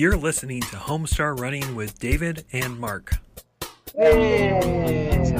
[0.00, 3.18] You're listening to Homestar Running with David and Mark.
[3.94, 5.30] It's,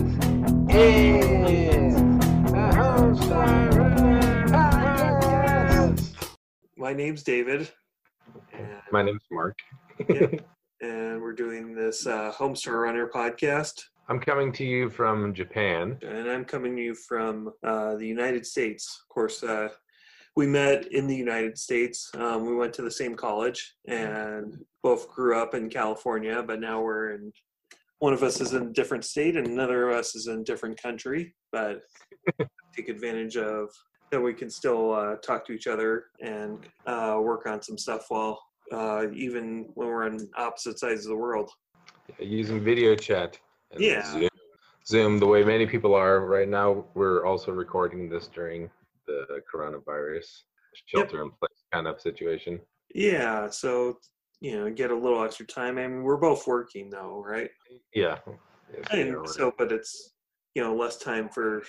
[0.68, 2.02] it's a
[2.76, 6.26] Homestar Running Podcast.
[6.76, 7.70] My name's David,
[8.52, 9.56] and, My name's Mark.
[10.10, 13.82] and we're doing this uh, Homestar Runner podcast.
[14.11, 15.96] I'm coming to you from Japan.
[16.02, 19.04] And I'm coming to you from uh, the United States.
[19.04, 19.70] Of course, uh,
[20.36, 22.10] we met in the United States.
[22.14, 26.80] Um, we went to the same college and both grew up in California, but now
[26.80, 27.32] we're in
[27.98, 30.45] one of us is in a different state and another of us is in a
[30.45, 31.34] different country.
[31.52, 31.82] But
[32.77, 33.69] take advantage of
[34.10, 38.06] that we can still uh, talk to each other and uh, work on some stuff
[38.08, 38.41] while
[38.72, 41.50] uh, even when we're on opposite sides of the world.
[42.19, 43.38] Using video chat.
[43.72, 44.10] and Yeah.
[44.12, 44.28] Zoom.
[44.86, 48.70] Zoom, the way many people are right now, we're also recording this during
[49.28, 50.27] the coronavirus
[50.87, 52.60] shelter in place kind of situation.
[52.95, 53.98] Yeah, so
[54.41, 55.78] you know, get a little extra time.
[55.78, 57.50] I mean, we're both working though, right?
[57.94, 58.19] Yeah.
[58.91, 60.14] And so, but it's
[60.55, 61.62] you know less time for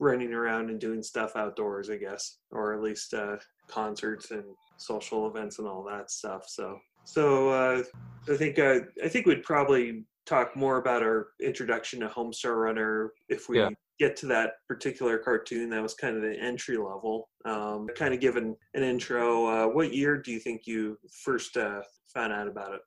[0.00, 3.36] running around and doing stuff outdoors, I guess, or at least uh,
[3.68, 4.44] concerts and
[4.76, 6.44] social events and all that stuff.
[6.46, 7.82] So, so uh,
[8.30, 13.12] I think uh, I think we'd probably talk more about our introduction to Homestar Runner
[13.28, 13.70] if we Yeah.
[13.98, 15.70] Get to that particular cartoon.
[15.70, 17.28] That was kind of the entry level.
[17.44, 19.46] Um, kind of given an intro.
[19.46, 21.80] Uh, what year do you think you first uh,
[22.12, 22.80] found out about it?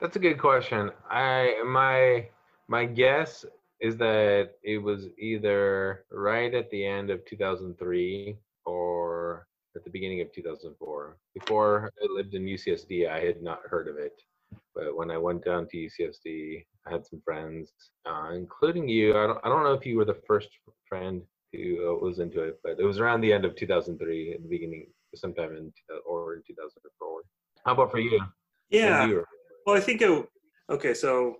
[0.00, 0.90] That's a good question.
[1.10, 2.28] I my
[2.68, 3.44] my guess
[3.80, 10.20] is that it was either right at the end of 2003 or at the beginning
[10.20, 11.16] of 2004.
[11.34, 14.12] Before I lived in UCSD, I had not heard of it,
[14.74, 17.72] but when I went down to UCSD, I had some friends,
[18.06, 19.10] uh, including you.
[19.16, 20.48] I don't, I don't know if you were the first
[20.88, 21.22] friend
[21.52, 24.48] who uh, was into it, but it was around the end of 2003, at the
[24.48, 25.72] beginning, sometime in
[26.06, 27.22] or in 2004.
[27.64, 28.20] How about for you?
[28.70, 29.06] Yeah.
[29.06, 29.24] you
[29.66, 30.26] Well, I think it,
[30.70, 31.36] okay, so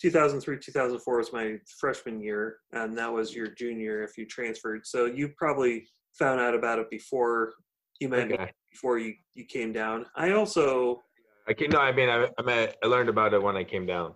[0.00, 4.86] 2003, 2004 was my freshman year, and that was your junior if you transferred.
[4.86, 5.86] So you probably
[6.18, 7.54] found out about it before
[8.00, 8.52] you met me, Okay.
[8.70, 10.06] before you, you came down.
[10.14, 11.02] I also,
[11.48, 14.14] I came, no, I mean, I, I, I learned about it when I came down.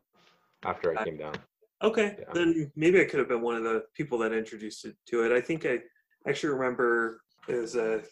[0.65, 1.35] After I I- came down.
[1.83, 2.25] okay, Yeah.
[2.35, 5.33] then maybe I could have been one of the people that introduced it to it.
[5.33, 5.79] I think I
[6.29, 8.03] actually remember as a,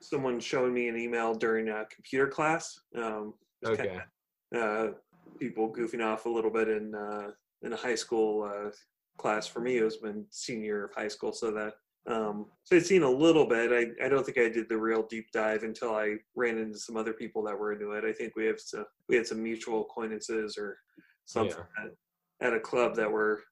[0.00, 2.80] someone showing me an email during a computer class.
[2.96, 4.00] Um, Okay.
[4.52, 4.92] kinda, uh,
[5.38, 7.30] people goofing off a little bit in uh,
[7.62, 8.70] in a high school uh,
[9.18, 9.46] class.
[9.46, 11.74] For me, it was been senior of high school, so that
[12.06, 13.70] um, so I'd seen a little bit.
[13.72, 16.96] I, I don't think I did the real deep dive until I ran into some
[16.96, 18.04] other people that were into it.
[18.04, 20.78] I think we have some, we had some mutual acquaintances or
[21.26, 23.42] something at, at a club that were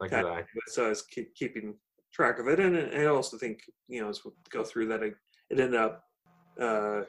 [0.00, 0.24] Like that.
[0.24, 1.74] I, so I was keep, keeping
[2.12, 5.14] track of it, and I also think you know as we go through that, it,
[5.50, 6.02] it ended up
[6.60, 7.02] uh,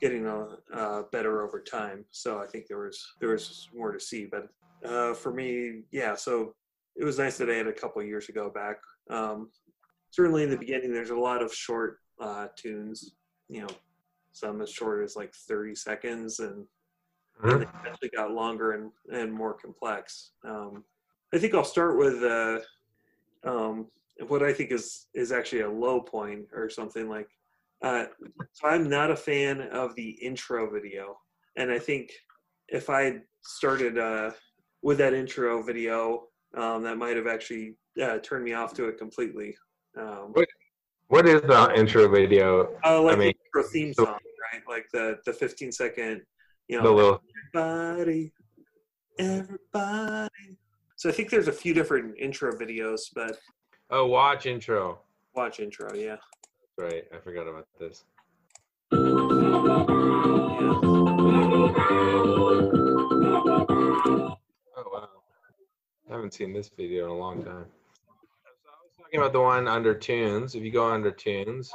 [0.00, 2.04] getting a, uh, better over time.
[2.10, 4.48] So I think there was there was more to see, but
[4.88, 6.14] uh, for me, yeah.
[6.14, 6.54] So
[6.96, 8.76] it was nice that I had a couple years ago back.
[9.10, 9.50] Um,
[10.14, 13.16] certainly in the beginning, there's a lot of short uh, tunes.
[13.48, 13.68] You know,
[14.32, 16.66] some as short as like 30 seconds, and
[17.42, 17.58] and Mhm.
[17.58, 20.32] they eventually got longer and, and more complex.
[20.44, 20.84] Um,
[21.34, 22.60] I think I'll start with uh,
[23.44, 23.88] um,
[24.28, 27.28] what I think is is actually a low point or something like.
[27.82, 28.06] Uh,
[28.52, 31.18] so I'm not a fan of the intro video,
[31.56, 32.12] and I think
[32.68, 34.30] if I started uh,
[34.82, 38.96] with that intro video, um, that might have actually uh, turned me off to it
[38.96, 39.56] completely.
[39.96, 40.48] Um, What-
[41.08, 42.78] What is the intro video?
[42.84, 44.18] uh, like mean, the intro theme so- song,
[44.52, 44.62] right?
[44.68, 46.22] Like the the 15 second,
[46.68, 47.22] you know, The little.
[47.54, 48.32] everybody,
[49.18, 50.58] everybody.
[50.96, 53.38] So I think there's a few different intro videos, but
[53.90, 55.00] Oh, watch intro.
[55.34, 56.16] watch intro, yeah.
[56.78, 57.06] Right.
[57.12, 58.04] I forgot about this.
[63.56, 64.36] Oh
[64.92, 65.08] wow.
[66.08, 67.66] I haven't seen this video in a long time.
[69.14, 70.54] So I was talking about the one under tunes.
[70.56, 71.72] If you go under tunes,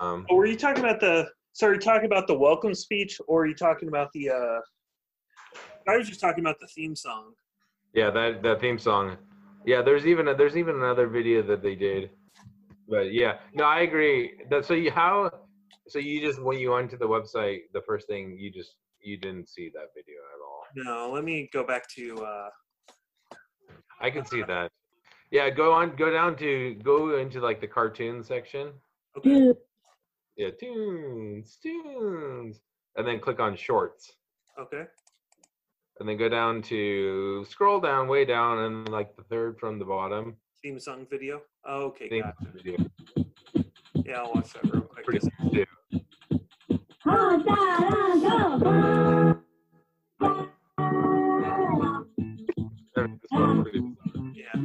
[0.00, 1.28] um, were you talking about the?
[1.52, 4.30] So are you talking about the welcome speech, or are you talking about the?
[4.30, 4.60] uh
[5.86, 7.34] I was just talking about the theme song.
[7.94, 9.16] yeah, that that theme song.
[9.64, 12.10] Yeah, there's even a, there's even another video that they did.
[12.88, 14.40] But yeah, no, I agree.
[14.50, 15.30] That so you how
[15.86, 19.18] so you just when you went to the website, the first thing you just you
[19.18, 20.62] didn't see that video at all.
[20.74, 22.24] No, let me go back to.
[22.24, 22.48] uh
[24.00, 24.72] I can see that.
[25.30, 25.94] Yeah, go on.
[25.96, 28.72] Go down to go into like the cartoon section.
[29.16, 29.52] Okay.
[30.36, 32.60] Yeah, tunes, tunes,
[32.96, 34.14] and then click on shorts.
[34.58, 34.84] Okay.
[36.00, 39.84] And then go down to scroll down way down and like the third from the
[39.84, 40.36] bottom.
[40.62, 41.42] Theme song video.
[41.66, 42.52] Oh, okay, Theme gotcha.
[42.54, 42.76] Video.
[43.94, 45.04] Yeah, I'll watch that real quick.
[45.04, 45.66] Pretty soon.
[47.04, 49.38] Oh, da, da, go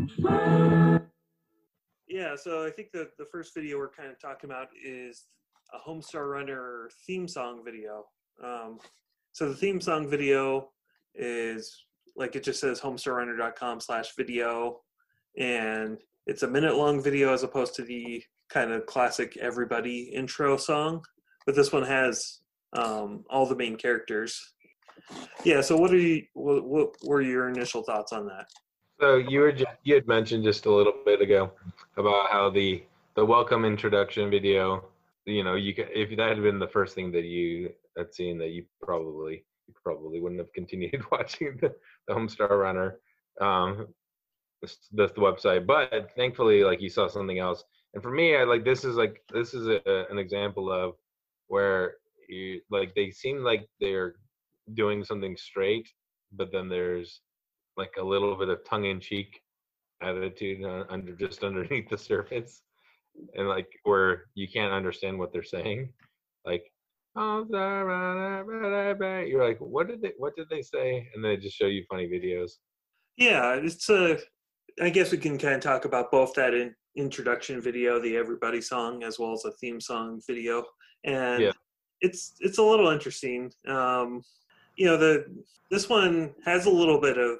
[0.07, 1.00] too.
[2.35, 5.25] so I think the the first video we're kind of talking about is
[5.73, 8.05] a Homestar Runner theme song video.
[8.44, 8.79] Um,
[9.31, 10.69] so the theme song video
[11.15, 11.85] is
[12.15, 14.81] like it just says homestarrunner.com slash video
[15.38, 15.97] and
[16.27, 21.03] it's a minute long video as opposed to the kind of classic everybody intro song
[21.45, 22.39] but this one has
[22.73, 24.53] um, all the main characters
[25.44, 28.47] yeah so what are you what, what were your initial thoughts on that
[29.00, 31.51] So you were just, you had mentioned just a little bit ago
[31.98, 32.84] about how the
[33.16, 34.86] the welcome introduction video,
[35.25, 38.38] you know, you could, if that had been the first thing that you had seen,
[38.40, 41.75] that you probably you probably wouldn't have continued watching the,
[42.07, 43.00] the Homestar Runner,
[43.42, 43.88] um,
[44.62, 45.66] the website.
[45.66, 47.63] But thankfully, like you saw something else.
[47.94, 50.96] And for me, I like this is like this is a, an example of
[51.48, 51.96] where
[52.30, 54.16] you like they seem like they're
[54.74, 55.89] doing something straight,
[56.31, 57.22] but then there's
[57.78, 59.42] like a little bit of tongue-in-cheek
[60.02, 62.62] attitude uh, under just underneath the surface
[63.36, 65.90] and like where you can't understand what they're saying
[66.46, 66.64] like
[67.16, 70.62] "Oh, da, ra, ra, ra, ra, ra," you're like what did they what did they
[70.62, 71.08] say?
[71.14, 72.54] And they just show you funny videos.
[73.18, 74.18] Yeah it's a
[74.81, 78.60] i guess we can kind of talk about both that in, introduction video the everybody
[78.62, 80.64] song as well as a theme song video
[81.06, 81.52] and Yeah.
[82.02, 84.22] it's it's a little interesting um
[84.75, 85.25] you know the
[85.70, 87.38] this one has a little bit of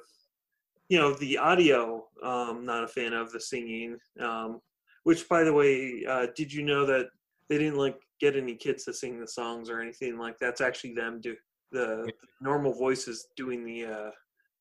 [0.88, 4.60] you know the audio um not a fan of the singing um
[5.04, 7.06] which by the way uh did you know that
[7.48, 10.18] they didn't like get any kids to sing the songs or anything?
[10.18, 11.36] Like that's actually them do
[11.72, 12.10] the
[12.40, 14.10] normal voices doing the uh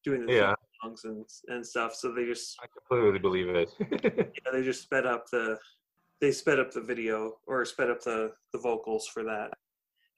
[0.03, 0.55] doing the yeah.
[0.81, 3.69] songs and and stuff so they just i completely believe it.
[4.35, 5.57] Yeah, they just sped up the
[6.19, 9.51] they sped up the video or sped up the the vocals for that.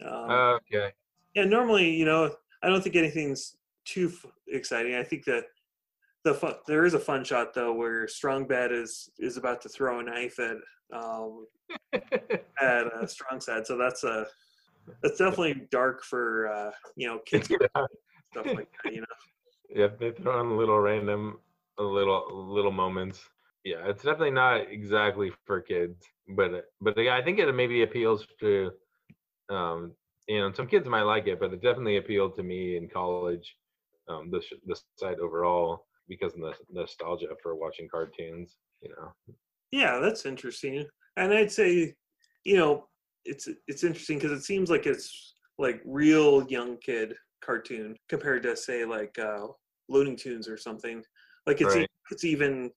[0.06, 0.92] Um, okay.
[1.36, 3.56] yeah normally you know i don't think anything's
[3.86, 4.96] too f- exciting.
[4.96, 5.46] I think that
[6.26, 9.70] the fun, there is a fun shot though where strong bad is is about to
[9.70, 10.58] throw a knife at
[10.94, 11.46] um
[11.94, 14.26] at uh, strong sad so that's a
[15.02, 17.86] that's definitely dark for uh you know kids yeah.
[18.32, 19.08] stuff like that you know?
[19.70, 21.40] Yeah they throw in little random
[21.78, 23.20] little little moments.
[23.64, 28.26] Yeah it's definitely not exactly for kids but but yeah, i think it maybe appeals
[28.40, 28.72] to
[29.52, 29.94] um
[30.28, 33.56] you know some kids might like it but it definitely appealed to me in college
[34.08, 39.14] um this this site overall because of the nostalgia for watching cartoons you know
[39.72, 40.86] Yeah, that's interesting.
[41.18, 41.94] And I'd say,
[42.44, 42.88] you know,
[43.26, 47.14] it's it's interesting because it seems like it's like real young kid
[47.44, 49.48] cartoon compared to say like uh,
[49.90, 51.04] Looney Tunes or something.
[51.48, 51.90] Like it's Right.
[52.12, 52.72] it's even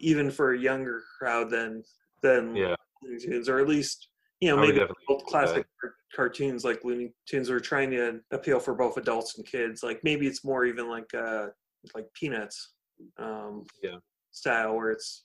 [0.00, 1.82] even for a younger crowd than
[2.22, 4.08] than yeah Looney Tunes, or at least
[4.40, 8.74] you know maybe old classic car- cartoons like Looney Tunes are trying to appeal for
[8.74, 9.82] both adults and kids.
[9.82, 11.48] Like maybe it's more even like uh
[11.94, 12.74] like Peanuts
[13.18, 13.96] um, Yeah.
[14.30, 15.24] style where it's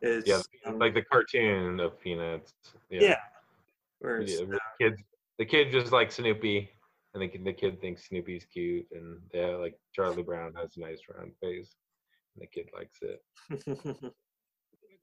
[0.00, 2.52] it's yeah um, like the cartoon of peanuts
[2.90, 3.16] yeah,
[4.00, 5.02] where it's, Yeah, the kids,
[5.38, 6.68] the kid just like Snoopy,
[7.14, 10.80] and the kid, the kid thinks Snoopy's cute, and yeah, like Charlie Brown has a
[10.80, 11.74] nice round face,
[12.34, 14.14] and the kid likes it.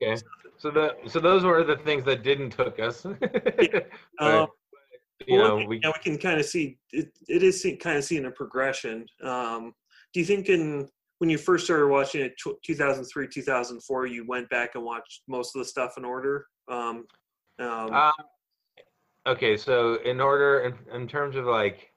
[0.01, 0.15] Okay,
[0.57, 3.03] so the so those were the things that didn't hook us.
[3.05, 3.17] um,
[4.17, 4.49] But,
[5.27, 8.05] you well, know, we we can kind of see it, it is see, kind of
[8.05, 9.05] seeing a progression.
[9.21, 9.73] Um,
[10.13, 10.87] do you think in
[11.19, 12.33] when you first started watching it,
[12.65, 16.45] 2003, 2004, you went back and watched most of the stuff in order?
[16.69, 17.05] Um,
[17.59, 18.13] um, Um,
[19.27, 21.91] okay, so in order, in, in terms of like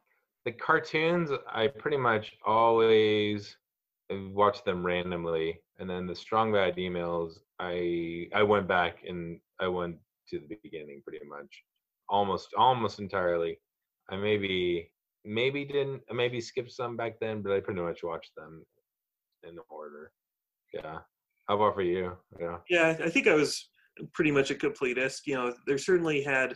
[0.45, 3.57] the cartoons, I pretty much always
[4.11, 9.69] watch them randomly, and then the strong bad emails, I I went back and I
[9.69, 9.97] went
[10.31, 11.63] to the beginning pretty much,
[12.09, 13.61] almost almost entirely.
[14.11, 14.91] I maybe
[15.25, 18.67] maybe didn't maybe skipped some back then, but I pretty much watched them
[19.45, 20.13] in order.
[20.73, 20.99] Yeah.
[21.49, 22.17] How about for you?
[22.41, 22.59] Yeah.
[22.71, 23.71] yeah, I think I was
[24.15, 25.21] pretty much a completist.
[25.27, 26.55] You know, they certainly had,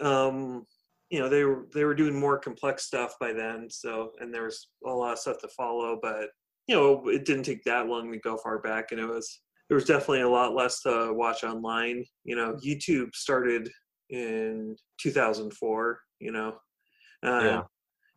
[0.00, 0.64] um,
[1.10, 3.68] you know, they were they were doing more complex stuff by then.
[3.70, 6.28] So, and there was a lot of stuff to follow, but
[6.68, 9.76] you know, it didn't take that long to go far back, and it was there
[9.76, 12.04] was definitely a lot less to watch online.
[12.24, 13.70] You know, YouTube started
[14.10, 16.00] in 2004.
[16.20, 16.56] You know,
[17.24, 17.62] uh, Yeah.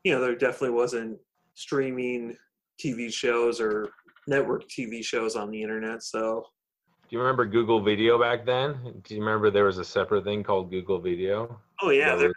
[0.04, 1.18] you know, there definitely wasn't
[1.54, 2.36] streaming
[2.84, 3.90] TV shows or
[4.28, 6.04] network TV shows on the internet.
[6.04, 6.46] So
[7.10, 9.02] Do you remember Google Video back then?
[9.04, 11.60] Do you remember there was a separate thing called Google Video?
[11.82, 12.32] Oh yeah, like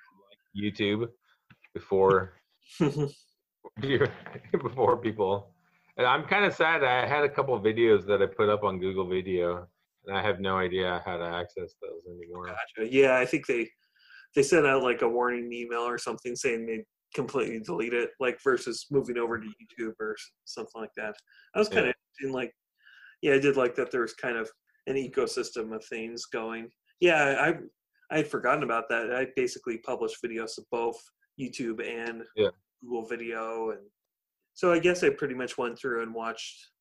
[0.56, 1.08] YouTube
[1.74, 2.34] before
[4.52, 5.50] before people.
[5.96, 6.82] And I'm kind of sad.
[6.82, 9.66] I had a couple of videos that I put up on Google Video,
[10.06, 12.46] and I have no idea how to access those anymore.
[12.46, 12.90] gotcha.
[12.90, 13.68] Yeah, I think they
[14.34, 16.84] they sent out like a warning email or something saying they
[17.14, 21.14] completely delete it, like versus moving over to YouTube or something like that.
[21.54, 22.26] I was kind of Yeah.
[22.28, 22.52] in like,
[23.20, 23.90] yeah, I did like that.
[23.90, 24.50] There was kind of
[24.86, 26.70] an ecosystem of things going.
[27.00, 27.58] Yeah, I
[28.10, 29.10] I had forgotten about that.
[29.14, 31.02] I basically published videos of both
[31.40, 32.50] YouTube and Yeah.
[32.82, 33.88] Google Video, and
[34.54, 36.72] so I guess I pretty much went through and watched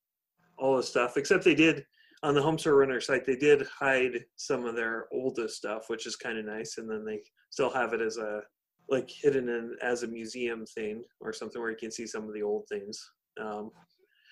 [0.57, 1.15] all the stuff.
[1.15, 1.85] Except they did
[2.23, 6.15] on the Homestar Runner site, they did hide some of their oldest stuff, which is
[6.17, 8.43] kind of nice, and then they still have it as a
[8.89, 12.33] like hidden in as a museum thing or something where you can see some of
[12.33, 13.11] the old things.
[13.39, 13.71] Um,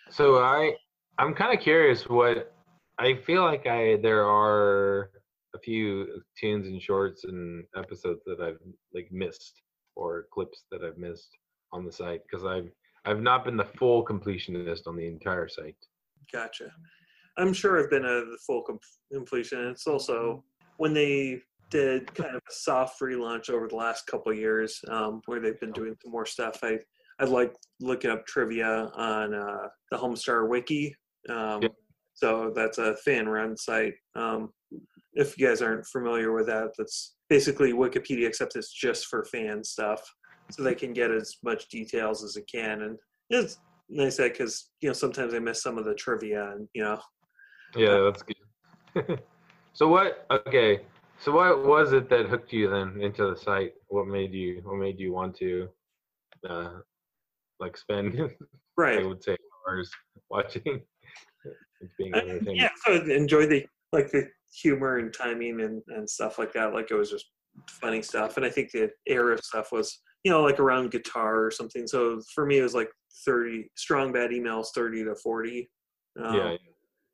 [0.09, 0.75] So I
[1.17, 2.53] I'm kind of curious what
[2.97, 5.11] I feel like I there are
[5.55, 8.59] a few tunes and shorts and episodes that I've
[8.93, 9.61] like missed
[9.95, 11.29] or clips that I've missed
[11.71, 12.69] on the site because I've
[13.05, 15.77] I've not been the full completionist on the entire site.
[16.31, 16.71] Gotcha.
[17.37, 18.79] I'm sure I've been a full com-
[19.11, 19.67] completion.
[19.67, 20.43] It's also
[20.77, 25.21] when they did kind of a soft relaunch over the last couple of years, um,
[25.25, 26.59] where they've been doing some more stuff.
[26.63, 26.79] I
[27.19, 30.95] I like looking up trivia on uh, the Homestar Wiki.
[31.29, 31.73] Um, Yep.
[32.19, 33.93] So that's a fan-run site.
[34.13, 34.49] Um,
[35.13, 39.63] if you guys aren't familiar with that, that's basically Wikipedia, except it's just for fan
[39.63, 40.01] stuff,
[40.51, 42.81] so they can get as much details as it can.
[42.81, 42.97] And
[43.29, 46.83] it's nice that because you know sometimes I miss some of the trivia, and you
[46.83, 46.99] know
[47.75, 49.19] Yeah, that's good.
[49.73, 50.25] so what?
[50.29, 50.81] Okay,
[51.19, 53.73] so what was it that hooked you then into the site?
[53.87, 54.61] What made you?
[54.63, 55.69] What made you want to,
[56.49, 56.79] uh,
[57.59, 58.19] like spend?
[58.21, 58.27] I
[58.77, 59.05] right.
[59.05, 59.91] would say hours
[60.29, 60.63] watching.
[61.97, 62.57] Being I- entertained.
[62.57, 66.73] yeah, so enjoy the like the humor and timing and, and stuff like that.
[66.73, 67.25] Like it was just
[67.69, 68.37] funny stuff.
[68.37, 71.87] And I think the era stuff was, you know, like around guitar or something.
[71.87, 72.89] So for me, it was like
[73.25, 75.69] 30 strong bad emails, 30 to 40.
[76.21, 76.55] Um, yeah,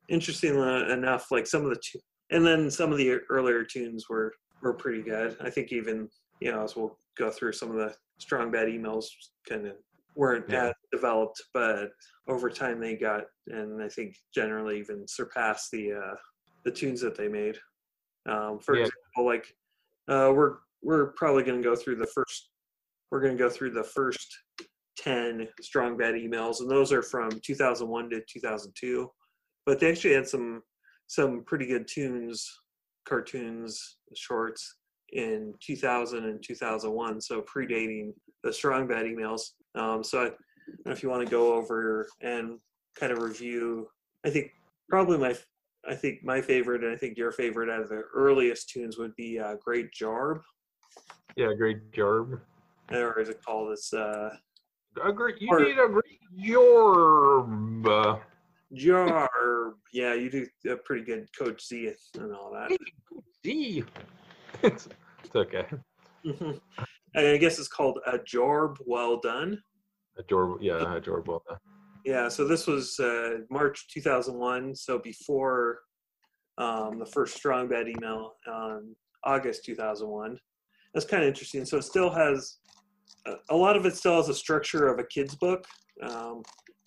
[0.10, 2.00] Interesting enough, like some of the,
[2.32, 5.38] and then some of the earlier tunes were, were pretty good.
[5.42, 9.06] I think even, you know, as we'll go through some of the strong bad emails
[9.48, 9.74] kind of
[10.16, 10.68] weren't Yeah.
[10.68, 11.90] as developed, but
[12.28, 16.16] over time they got, and I think generally even surpassed the, uh,
[16.64, 17.58] the tunes that they made.
[18.28, 18.86] Um, for Yeah.
[18.86, 19.54] example, like
[20.08, 22.50] uh, we're we're probably going to go through the first.
[23.12, 24.28] We're going to go through the first
[24.98, 29.12] ten strong bad emails, and those are from 2001 to 2002.
[29.66, 30.62] But they actually had some
[31.08, 32.50] some pretty good tunes,
[33.08, 34.78] cartoons, shorts
[35.14, 38.12] in 2000 and 2001, so predating
[38.44, 39.42] the strong bad emails.
[39.76, 42.58] Um, so I, I don't know if you want to go over and
[43.00, 43.88] kind of review.
[44.26, 44.52] I think
[44.90, 45.36] probably my
[45.88, 49.16] I think my favorite, and I think your favorite out of the earliest tunes would
[49.16, 50.42] be uh, Great Jorb,
[51.36, 52.42] yeah, great Jorb.
[52.92, 53.72] or is it called?
[53.74, 54.32] It's uh,
[55.04, 57.86] A great, you Or- did a great job.
[58.76, 59.74] Jorb.
[59.94, 62.78] Yeah, you do a pretty good Coach Z and all that.
[63.44, 63.84] See,
[64.64, 64.88] it's,
[65.24, 65.66] it's okay.
[67.18, 69.62] And I guess it's called a Jorb Well Done.
[70.18, 71.26] A job, yeah, a job.
[71.28, 71.58] Well done.
[72.04, 75.80] Yeah, so this was uh, March 2001, so before
[76.58, 80.38] um, the first Strong Bad email on August 2001.
[80.94, 81.64] That's kind of interesting.
[81.64, 82.58] So it still has
[83.26, 85.66] a- a lot of it still has a structure of a kid's book.
[86.02, 86.44] Um,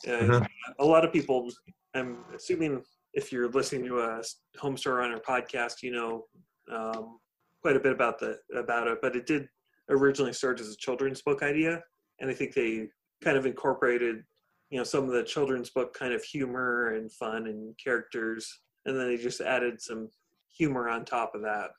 [0.07, 0.47] Mhm.
[0.79, 1.50] A lot of people,
[1.95, 2.85] I'm assuming,
[3.15, 4.23] if you're listening to a
[4.59, 6.29] Homestar Runner podcast, you know
[6.71, 7.19] um,
[7.62, 8.99] quite a bit about the about it.
[9.03, 9.49] But it did
[9.88, 11.83] originally start as a children's book idea,
[12.21, 12.88] and I think they
[13.25, 14.25] kind of incorporated
[14.71, 18.95] you know some of the children's book kind of humor and fun and characters and
[18.97, 20.09] then they just added some
[20.57, 21.71] humor on top of that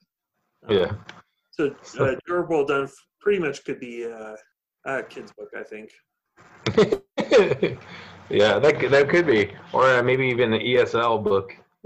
[0.67, 0.91] Um, Yeah.
[1.51, 2.89] so uh, durable done
[3.21, 4.35] pretty much could be uh,
[4.85, 5.91] a kid's book i think
[8.29, 11.55] yeah, that could, that could be, or uh, maybe even an ESL book.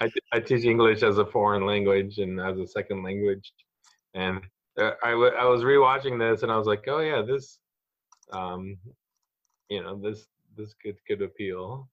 [0.00, 3.52] I, I teach English as a foreign language and as a second language,
[4.14, 4.40] and
[4.78, 7.58] uh, I, w- I was rewatching this and I was like, oh yeah, this,
[8.32, 8.78] um,
[9.68, 11.88] you know, this this could could appeal.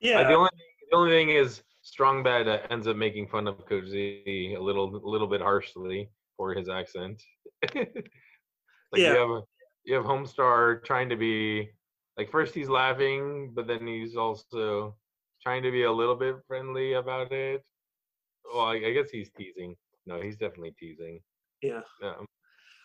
[0.00, 0.50] yeah Uh, the only
[0.90, 4.60] the only thing is Strong Bad uh, ends up making fun of Coach Z a
[4.62, 7.20] little a little bit harshly for his accent.
[7.74, 9.12] like Yeah.
[9.14, 9.42] you have
[9.88, 11.70] you have Homestar trying to be
[12.18, 14.94] like first he's laughing, but then he's also
[15.42, 17.64] trying to be a little bit friendly about it.
[18.52, 19.74] Well, I, I guess he's teasing.
[20.06, 21.20] No, he's definitely teasing.
[21.62, 22.26] yeah Um,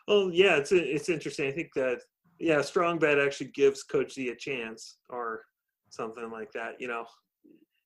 [0.08, 2.00] well yeah it's it's interesting i think that
[2.40, 5.44] yeah strong bad actually gives coach z a chance or
[5.90, 7.06] something like that you know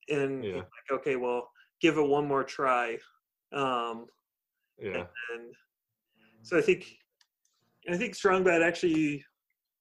[0.09, 0.55] and Yeah.
[0.57, 1.49] like okay well
[1.81, 2.97] give it one more try
[3.53, 4.05] um
[4.79, 5.53] yeah, and
[6.43, 6.85] so I think
[7.89, 9.23] I think Strong Bad actually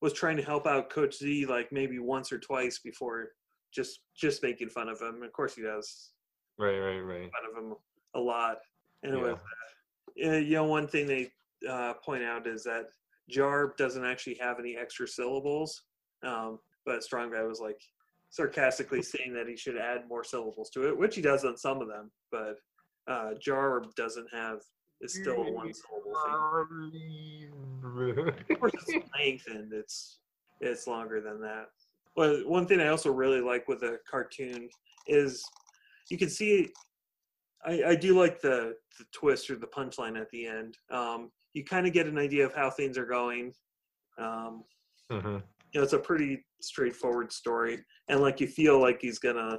[0.00, 3.30] was trying to help out Coach Z like maybe once or twice before
[3.74, 5.22] just just making fun of him.
[5.22, 6.10] Of course, he does
[6.58, 7.30] right, right, right.
[7.30, 7.74] fun of him
[8.14, 8.58] a lot.
[9.02, 10.30] It Yeah.
[10.30, 11.30] uh, you know, one thing they
[11.68, 12.86] uh, point out is that
[13.30, 15.82] Jorb doesn't actually have any extra syllables,
[16.22, 17.80] um, but Strong Bad was like
[18.30, 21.80] sarcastically saying that he should add more syllables to it, which he does on some
[21.80, 22.56] of them, but
[23.08, 24.60] uh, jar doesn't have
[25.00, 26.34] is still a one syllable thing.
[28.48, 29.72] It's lengthened.
[29.72, 30.18] It's
[30.60, 31.66] it's longer than that.
[32.16, 34.68] Well, one thing I also really like with a cartoon
[35.06, 35.44] is
[36.10, 36.68] you can see.
[37.64, 40.76] I, I do like the the twist or the punchline at the end.
[40.90, 43.52] Um, you kind of get an idea of how things are going.
[44.18, 44.64] Um,
[45.10, 45.42] Mhm.
[45.72, 49.58] you know, it's a pretty straightforward story, and like you feel like he's gonna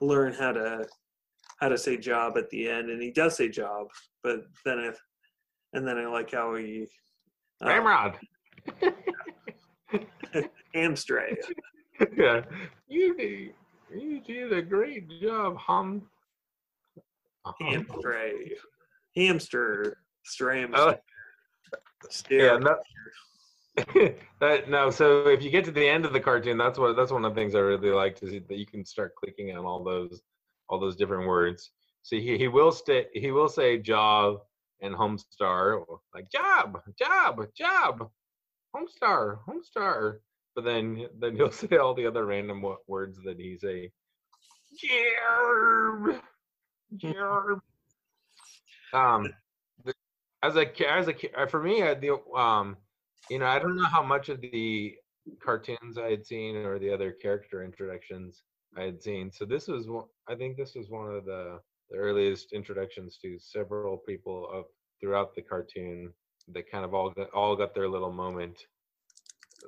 [0.00, 0.86] learn how to
[1.64, 3.86] how to say job at the end, and he does say job,
[4.22, 5.00] but then if
[5.72, 6.86] and then I like how he
[7.64, 8.18] uh, Ramrod.
[10.74, 11.36] hamstray.
[12.18, 12.42] yeah.
[12.86, 13.54] You did,
[13.96, 16.02] you did a great job, hum.
[17.62, 18.50] Hamstray,
[19.16, 19.96] hamster,
[20.30, 20.96] stram, Oh,
[22.28, 22.76] yeah, no,
[24.40, 24.90] that, no.
[24.90, 27.34] So if you get to the end of the cartoon, that's what that's one of
[27.34, 30.20] the things I really like to see that you can start clicking on all those
[30.68, 31.70] all those different words.
[32.02, 34.38] So he, he will stay he will say job
[34.80, 38.10] and homestar like job job job
[38.76, 40.18] homestar homestar,
[40.54, 43.90] but then then he'll say all the other random wo- words that he say
[44.82, 46.20] jarb
[46.96, 47.60] jarb.
[48.92, 49.28] Um,
[50.42, 52.76] as a as a uh, for me, I, the um,
[53.30, 54.94] you know, I don't know how much of the
[55.42, 58.42] cartoons I had seen or the other character introductions
[58.76, 59.30] I had seen.
[59.30, 60.04] So this was one.
[60.28, 64.64] I think this was one of the the earliest introductions to several people of
[65.00, 66.12] throughout the cartoon
[66.52, 68.66] that kind of all got, all got their little moment.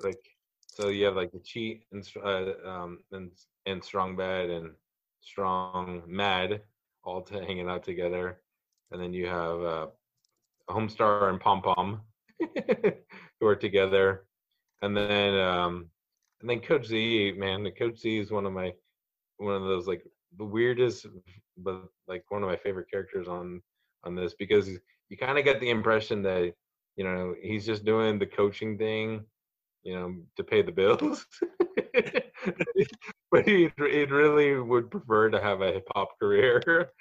[0.03, 0.23] Like
[0.67, 3.31] so, you have like the cheat and uh, um and
[3.65, 4.71] and strong bad and
[5.21, 6.61] strong mad
[7.03, 8.41] all t- hanging out together,
[8.91, 9.87] and then you have uh,
[10.69, 12.01] Homestar and Pom Pom
[13.39, 14.25] who are together,
[14.81, 15.89] and then um,
[16.41, 18.73] and then Coach Z, man, the Coach Z is one of my
[19.37, 20.03] one of those like
[20.37, 21.07] the weirdest,
[21.57, 23.61] but like one of my favorite characters on
[24.03, 24.69] on this because
[25.09, 26.53] you kind of get the impression that
[26.95, 29.23] you know he's just doing the coaching thing,
[29.83, 31.25] you know, to pay the bills.
[33.31, 36.61] but he he really would prefer to have a hip hop career.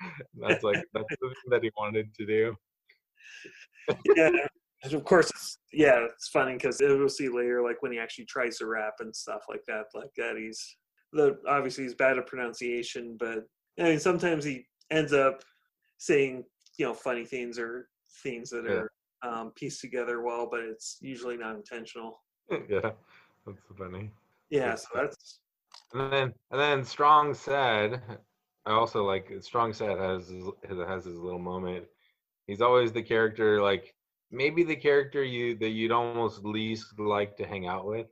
[0.40, 2.57] That's like that's the thing that he wanted to do.
[4.16, 4.31] yeah,
[4.92, 8.66] of course, yeah, it's funny because we'll see later, like when he actually tries to
[8.66, 10.37] rap and stuff like that, like that.
[10.37, 10.77] He's
[11.12, 13.45] the obviously he's bad at pronunciation, but
[13.79, 15.42] I mean sometimes he ends up
[15.99, 16.45] saying
[16.79, 17.88] you know funny things or
[18.23, 18.83] things that Yeah.
[18.83, 18.90] are
[19.23, 22.23] um, pieced together well, but it's usually not intentional.
[22.69, 22.90] yeah,
[23.47, 24.11] that's funny.
[24.51, 25.40] Yeah, so that's
[25.92, 28.03] And then and then Strong Sad,
[28.66, 30.45] I also like Strong Sad has his,
[30.88, 31.87] has his little moment.
[32.47, 33.95] He's always the character like
[34.31, 38.07] maybe the character you that you'd almost least like to hang out with,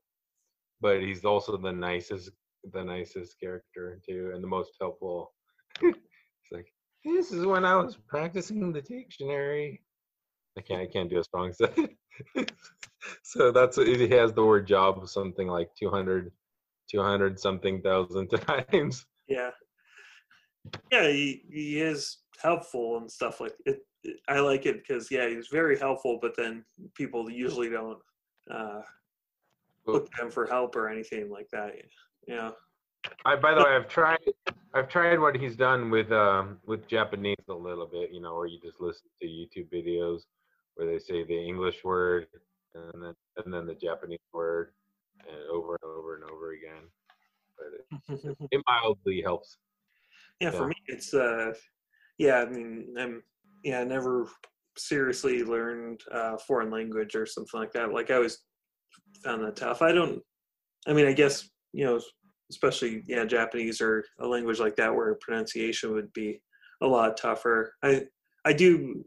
[0.80, 2.30] but he's also the nicest
[2.72, 5.32] the nicest character too and the most helpful.
[5.82, 5.98] it's
[6.52, 6.66] like
[7.04, 9.82] this is when I was practicing the dictionary.
[10.56, 11.74] I can't I can't do a strong sad.
[13.22, 16.30] so that's he has the word job something like 200
[16.90, 18.28] 200 something thousand
[18.70, 19.06] times.
[19.26, 19.50] yeah,
[20.92, 21.08] yeah.
[21.08, 23.76] He he is helpful and stuff like it.
[23.76, 26.62] it- I like it because yeah, he's very helpful, but then
[26.94, 27.98] people usually don't
[28.50, 28.82] uh,
[29.86, 31.72] look to him for help or anything like that.
[32.26, 32.50] Yeah.
[33.24, 34.18] I, by the way, I've tried
[34.74, 38.46] I've tried what he's done with um with Japanese a little bit, you know, where
[38.46, 40.22] you just listen to YouTube videos
[40.74, 42.26] where they say the English word
[42.74, 44.72] and then and then the Japanese word
[45.28, 46.88] and over and over and over again.
[47.56, 49.58] But it, it mildly helps.
[50.40, 51.52] yeah, for me, it's uh,
[52.18, 52.38] yeah.
[52.38, 53.22] I mean, I'm
[53.62, 54.28] yeah, I never
[54.76, 57.92] seriously learned uh, foreign language or something like that.
[57.92, 58.38] Like I always
[59.22, 59.82] found that tough.
[59.82, 60.20] I don't.
[60.86, 62.00] I mean, I guess you know,
[62.50, 66.40] especially yeah, Japanese or a language like that where pronunciation would be
[66.82, 67.74] a lot tougher.
[67.82, 68.02] I
[68.44, 69.04] I do.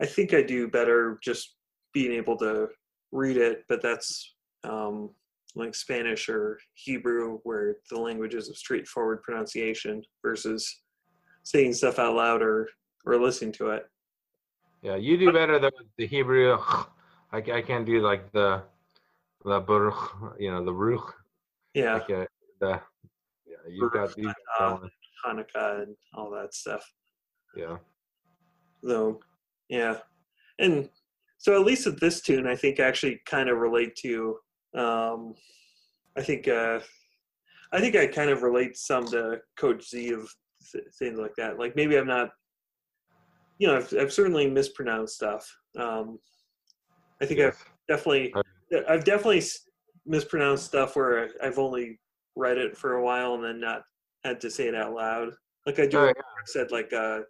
[0.00, 1.56] I think I do better just
[1.94, 2.68] being able to
[3.12, 5.10] read it, but that's um,
[5.54, 10.82] like Spanish or Hebrew, where the language is a straightforward pronunciation versus
[11.44, 12.68] saying stuff out loud or,
[13.06, 13.86] or listening to it.
[14.82, 16.58] Yeah, you do better than the Hebrew.
[17.32, 18.62] I, I can't do like the
[19.44, 21.12] the baruch, you know, the ruch.
[21.76, 22.24] Yeah, Like uh,
[22.58, 22.80] the
[23.46, 24.26] yeah, you've got these.
[24.58, 24.88] atah.
[25.26, 26.82] Hanukkah and all that stuff.
[27.54, 27.76] Yeah.
[28.82, 29.20] Though,
[29.68, 29.98] yeah,
[30.58, 30.88] and
[31.36, 34.38] so at least with this tune, I think actually kind of relate to.
[34.74, 35.34] Um,
[36.16, 36.80] I think uh,
[37.72, 40.32] I think I kind of relate some to Coach Z of
[40.72, 41.58] th- things like that.
[41.58, 42.30] Like maybe I'm not,
[43.58, 45.46] you know, I've, I've certainly mispronounced stuff.
[45.78, 46.18] Um,
[47.20, 48.32] I think I've definitely
[48.88, 49.42] I've definitely
[50.06, 51.98] mispronounced stuff where I've only
[52.36, 53.82] read it for a while and then not
[54.24, 55.30] had to say it out loud.
[55.66, 56.12] Like I do Oh, I
[56.44, 57.20] said like uh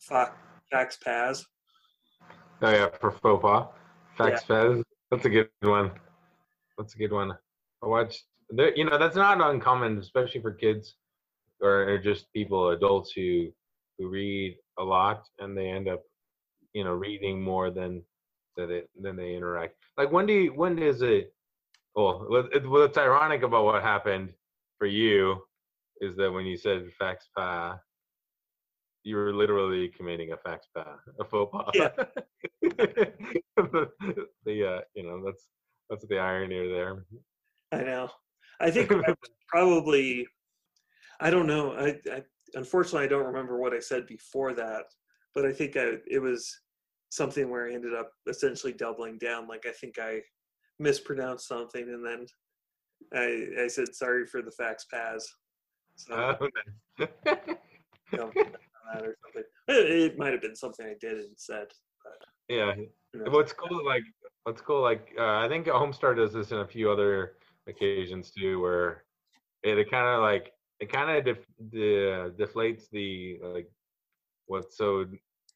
[0.00, 0.32] Fox
[0.70, 1.46] Fax Paz.
[2.62, 3.68] Oh yeah, for faux pas.
[4.16, 4.82] Fax Fez.
[5.10, 5.90] That's a good one.
[6.78, 7.32] That's a good one.
[7.82, 8.24] I watched
[8.76, 10.96] you know, that's not uncommon, especially for kids
[11.60, 13.48] or, or just people, adults who
[13.98, 16.02] who read a lot and they end up,
[16.72, 18.02] you know, reading more than
[18.56, 19.76] than they than they interact.
[19.96, 21.32] Like when do you when is it
[22.00, 24.32] well it- what's ironic about what happened
[24.78, 25.36] for you
[26.00, 27.78] is that when you said fax pa
[29.02, 31.70] you were literally committing a fax pa, a faux pas.
[31.74, 31.88] Yeah.
[32.62, 33.12] the,
[34.44, 35.48] the uh, you know, that's
[35.88, 37.04] that's the irony there.
[37.72, 38.10] I know.
[38.60, 39.14] I think I
[39.48, 40.26] probably
[41.20, 41.72] I don't know.
[41.72, 42.22] I, I
[42.54, 44.84] unfortunately I don't remember what I said before that,
[45.34, 46.50] but I think I, it was
[47.10, 49.48] something where I ended up essentially doubling down.
[49.48, 50.20] Like I think I
[50.80, 52.26] mispronounced something and then
[53.14, 55.28] I I said sorry for the fax Paz.
[55.96, 56.48] So Oh,
[56.98, 57.08] nice.
[58.12, 59.44] you know, that or something.
[59.68, 61.66] It, it might have been something I did and said.
[62.48, 62.74] yeah.
[63.12, 63.28] who knows?
[63.30, 64.02] What's cool, like,
[64.44, 67.36] what's cool, like, uh, I think Homestar does this in a few other
[67.68, 69.04] occasions too, where
[69.62, 73.70] it, it kind of like it kind of def- de- deflates the like
[74.46, 75.04] what's so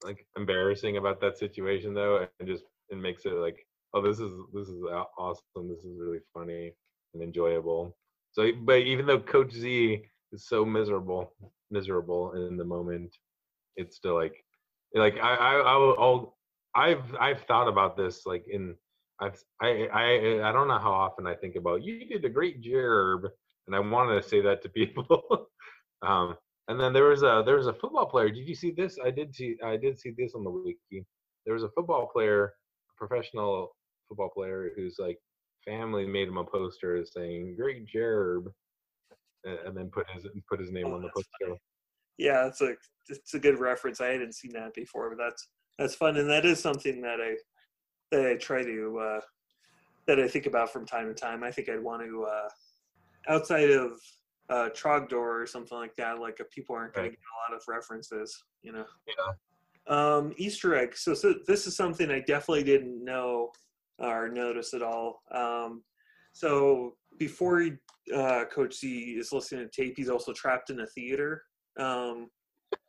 [0.04, 4.32] like embarrassing about that situation though, and just it makes it like, oh, this is
[4.52, 4.82] this is
[5.18, 6.72] awesome, this is really funny
[7.14, 7.96] and enjoyable.
[8.32, 10.02] So, but even though Coach Z
[10.32, 11.32] is so miserable,
[11.70, 13.16] miserable in the moment,
[13.76, 14.34] it's still like,
[14.94, 16.36] like I I I'll
[16.74, 18.74] I've I've thought about this like in
[19.20, 22.60] I've I I I don't know how often I think about you did a great
[22.60, 23.22] job
[23.66, 25.48] and I wanted to say that to people.
[26.02, 26.36] um
[26.68, 28.30] and then there was a there was a football player.
[28.30, 28.98] Did you see this?
[29.04, 31.06] I did see I did see this on the wiki.
[31.44, 32.54] There was a football player,
[32.96, 33.76] professional
[34.08, 35.18] football player whose like
[35.64, 38.44] family made him a poster saying "Great job,"
[39.44, 41.56] and, then put his put his name Oh, on the poster.
[42.18, 42.74] yeah, it's a
[43.08, 44.00] it's a good reference.
[44.00, 47.36] I hadn't seen that before, but that's that's fun, and that is something that I
[48.10, 49.20] that I try to uh,
[50.06, 51.42] that I think about from time to time.
[51.42, 52.48] I think I'd want to uh,
[53.28, 53.92] outside of
[54.50, 56.20] uh, Trogdor or something like that.
[56.20, 57.12] Like if people aren't going Right.
[57.12, 58.84] to get a lot of references, you know.
[59.06, 59.32] Yeah.
[59.86, 60.96] Um, Easter egg.
[60.96, 63.50] So, so this is something I definitely didn't know
[63.98, 65.22] or notice at all.
[65.30, 65.82] Um,
[66.32, 67.72] so before he,
[68.14, 71.42] uh, Coach Z is listening to tape, he's also trapped in a theater
[71.78, 72.28] um,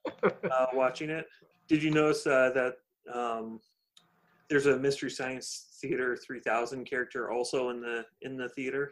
[0.23, 1.25] uh, watching it.
[1.67, 2.73] Did you notice uh, that
[3.13, 3.59] um,
[4.49, 8.91] there's a Mystery Science Theater 3000 character also in the in the theater?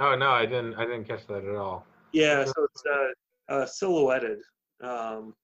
[0.00, 1.86] Oh no, I didn't I didn't catch that at all.
[2.12, 4.38] Yeah, so it's uh, uh, silhouetted,
[4.82, 5.34] um,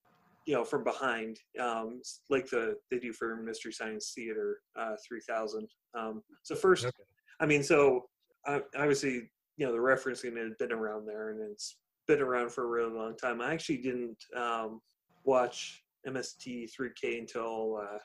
[0.48, 5.68] you know, from behind, um, like the they do for Mystery Science Theater uh, 3000.
[5.94, 7.04] Um, so first, Okay.
[7.38, 8.06] I mean, so
[8.46, 12.64] uh, obviously, you know, the referencing had been around there, and it's been around for
[12.64, 13.42] a really long time.
[13.42, 14.80] I actually didn't um,
[15.24, 17.98] watch MST 3K until uh,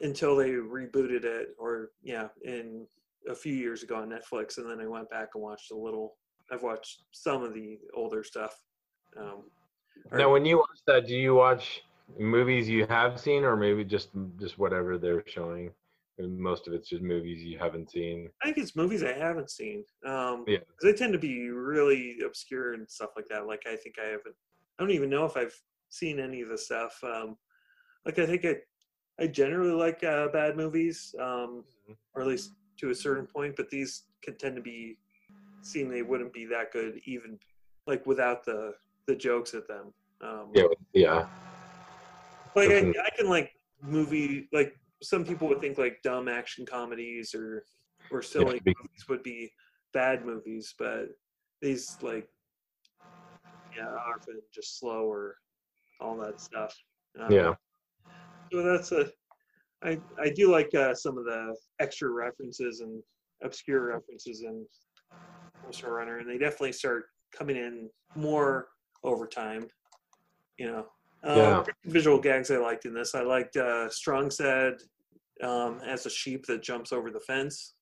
[0.00, 2.86] until they rebooted it, or yeah, in
[3.28, 6.16] a few years ago on Netflix, and then I went back and watched a little.
[6.50, 8.54] I've watched some of the older stuff.
[9.18, 9.42] Um,
[10.12, 11.82] Now, when you watch that, do you watch
[12.18, 15.70] movies you have seen, or maybe just just whatever they're showing?
[16.18, 18.28] Most of it's just movies you haven't seen.
[18.42, 19.84] I think it's movies I haven't seen.
[20.04, 20.58] Um, Yeah.
[20.82, 23.46] they tend to be really obscure and stuff like that.
[23.46, 24.34] Like I think I haven't.
[24.78, 26.98] I don't even know if I've seen any of the stuff.
[27.02, 27.36] Um,
[28.04, 28.56] like I think I,
[29.18, 31.96] I generally like uh, bad movies, um, Mhm.
[32.14, 33.56] or at least to a certain point.
[33.56, 34.98] But these can tend to be
[35.62, 37.38] seen they wouldn't be that good even
[37.86, 38.74] like without the
[39.06, 39.92] the jokes at them.
[40.20, 41.26] Um, Yeah, yeah,
[42.54, 47.34] like I, I can like movie like some people would think like dumb action comedies
[47.34, 47.64] or
[48.10, 49.50] or silly be- movies would be
[49.92, 51.08] bad movies but
[51.60, 52.28] these like
[53.76, 55.36] yeah are often just slow or
[56.00, 56.74] all that stuff.
[57.20, 57.54] Um, yeah.
[58.52, 59.10] so that's a
[59.82, 63.02] i i do like uh, some of the extra references and
[63.42, 64.64] obscure references in
[65.64, 68.68] Homestar runner and they definitely start coming in more
[69.02, 69.66] over time
[70.58, 70.86] you know
[71.24, 71.64] um, Yeah.
[71.86, 74.74] visual gags i liked in this i liked uh strong sad
[75.42, 77.74] um as a sheep that jumps over the fence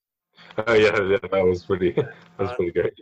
[0.66, 1.18] Oh yeah, yeah.
[1.30, 1.92] That was pretty.
[1.96, 2.94] That was Uh, pretty great.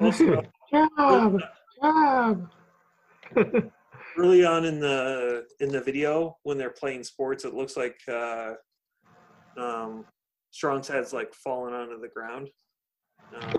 [0.00, 0.42] also
[0.98, 1.40] Job,
[1.80, 2.48] job.
[4.18, 8.52] early on in the in the video when they're playing sports it looks like uh
[9.58, 10.04] um
[10.50, 12.48] strong's head's like falling onto the ground
[13.36, 13.58] uh,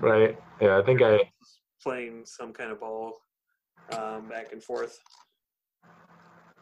[0.00, 0.36] right.
[0.60, 1.30] Yeah, I think I.
[1.82, 3.14] playing some kind of ball
[3.90, 4.98] um back and forth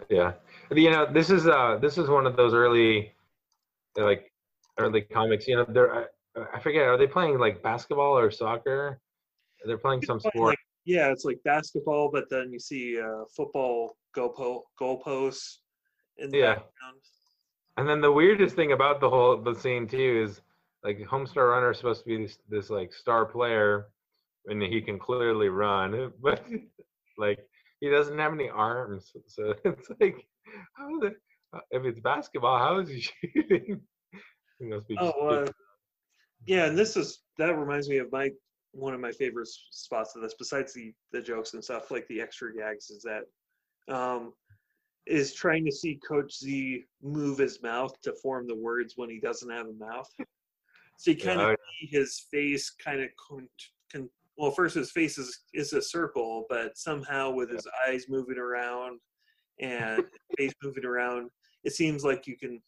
[0.09, 0.33] Yeah,
[0.71, 3.13] you know, this is uh, this is one of those early,
[3.97, 4.33] like,
[4.79, 5.47] early comics.
[5.47, 6.05] You know, they're I,
[6.55, 6.83] I forget.
[6.83, 9.01] Are they playing like basketball or soccer?
[9.67, 10.57] they're playing some Like, sport.
[10.85, 15.59] yeah, it's like basketball, but then you see uh, football goalpo- goalposts
[16.17, 16.55] in the Yeah.
[16.55, 17.01] background.
[17.77, 20.41] And then the weirdest thing about the whole the scene too is
[20.83, 23.89] like Homestar Runner is supposed to be this, this like star player,
[24.47, 26.43] and he can clearly run, but
[27.21, 27.39] like
[27.81, 29.13] he doesn't have any arms.
[29.27, 30.27] So it's like,
[30.75, 31.17] how is it?
[31.55, 33.81] uh, If it's basketball, how is he shooting?
[34.59, 34.97] He must be.
[34.99, 35.47] Oh, uh,
[36.47, 38.31] yeah, and this is that reminds me of my
[38.73, 40.35] one of my favorite spots of this.
[40.39, 44.33] Besides the the jokes and stuff, like the extra gags, is that um,
[45.07, 49.19] is trying to see Coach Z move his mouth to form the words when he
[49.19, 50.09] doesn't have a mouth.
[50.97, 53.09] So you Yeah, kind oh, of see his face kind of
[54.41, 58.99] well, first his face is is a circle, but somehow with his eyes moving around
[59.61, 60.03] and
[60.39, 61.29] face moving around,
[61.65, 62.61] it seems like you can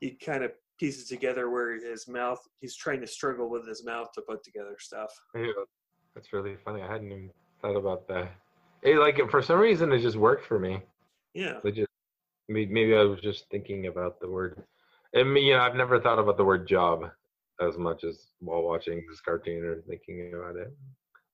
[0.00, 0.50] you kind of
[0.80, 4.42] piece it together where his mouth he's trying to struggle with his mouth to put
[4.42, 5.10] together stuff.
[5.36, 5.52] Yeah,
[6.16, 6.82] that's really funny.
[6.82, 7.30] I hadn't even
[7.62, 8.32] thought about that.
[8.82, 10.82] It, like for some reason, it just worked for me.
[11.32, 11.58] Yeah.
[11.64, 11.88] It just
[12.48, 14.64] maybe, I was just thinking about the word.
[15.12, 17.04] And you know, I've never thought about the word job
[17.60, 20.74] as much as while watching this cartoon or thinking about it.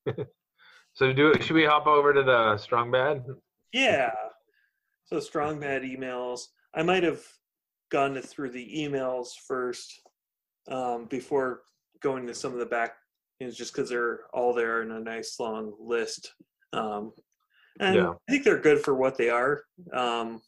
[0.92, 3.24] so do should we hop over to the strong bad?
[3.72, 4.10] Yeah.
[5.04, 6.42] So strong bad emails.
[6.74, 7.22] I might have
[7.90, 10.00] gone through the emails first
[10.70, 11.62] um, before
[12.00, 12.94] going to some of the back
[13.38, 16.32] things, just because they're all there in a nice long list.
[16.72, 17.12] Um,
[17.80, 18.10] and Yeah.
[18.10, 20.40] I think they're good for what they are, um,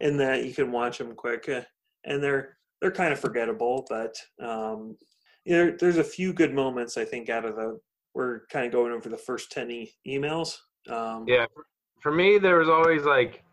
[0.00, 1.62] in that you can watch them quick, uh,
[2.04, 4.96] and they're they're kind of forgettable, but um,
[5.44, 7.80] you know, there's a few good moments I think out of the.
[8.14, 10.56] We're kind of going over the first ten e- emails.
[10.88, 11.46] Um, Yeah,
[12.02, 13.44] for- me, there was always like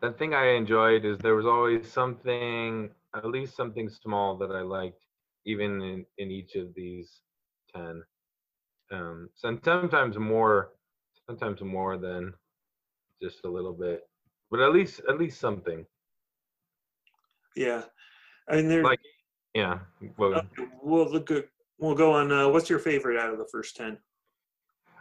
[0.00, 4.60] the thing I enjoyed is there was always something, at least something small that I
[4.60, 5.02] liked,
[5.46, 7.20] even in in each of these
[7.74, 8.02] ten.
[8.90, 10.72] Um, so sometimes more,
[11.26, 12.34] sometimes more than
[13.22, 14.08] just a little bit,
[14.50, 15.86] but at least at least something.
[17.56, 17.84] Yeah,
[18.48, 18.82] I mean, there.
[18.84, 19.00] Like-
[19.54, 19.78] Yeah.
[20.18, 21.48] Well, okay, we'll look good.
[21.84, 22.32] We'll go on.
[22.32, 23.98] Uh, what's your favorite out of the first ten?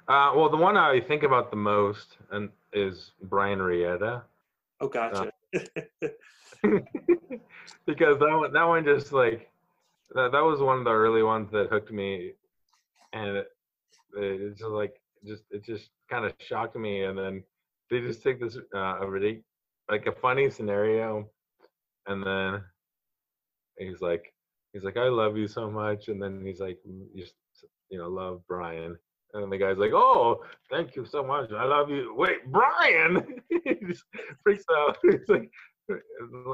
[0.09, 4.23] uh, well, the one I think about the most and is Brian Rieta.
[4.81, 5.31] Oh, gotcha.
[7.85, 9.49] because that one that one just like
[10.13, 12.33] that, that was one of the early ones that hooked me
[13.13, 13.47] and it,
[14.17, 17.41] it's just like just it just kind of shocked me and then
[17.89, 19.43] they just take this uh a ridic-
[19.89, 21.29] like a funny scenario
[22.07, 22.61] and then
[23.77, 24.32] he's like
[24.73, 27.33] he's like i love you so much and then he's like "Mm, just
[27.89, 28.97] you know love brian
[29.33, 33.75] and the guy's like oh thank you so much i love you wait brian he
[33.87, 34.03] just
[34.43, 35.49] freaks out it's like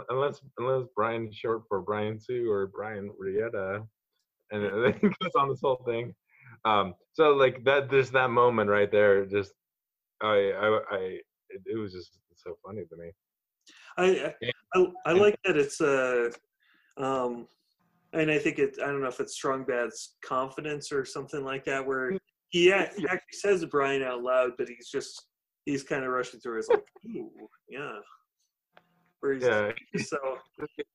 [0.10, 3.86] unless unless Brian's short for Brian Sue or Brian Rieta,
[4.52, 6.14] and then he goes on this whole thing.
[6.66, 9.54] Um, so like that, just that moment right there, just
[10.22, 10.98] I I, I
[11.50, 13.12] it, it was just so funny to me.
[13.98, 14.34] I,
[14.76, 16.32] I I like that it's a,
[16.98, 17.48] um,
[18.14, 18.78] and I think it.
[18.82, 22.20] I don't know if it's Strong Bad's confidence or something like that, where mm.
[22.50, 25.26] he, a- he actually says Brian out loud, but he's just
[25.66, 26.60] he's kind of rushing through.
[26.60, 26.84] It's like,
[27.16, 27.30] ooh,
[27.70, 28.00] yeah.
[29.20, 30.18] Where he's Yeah, so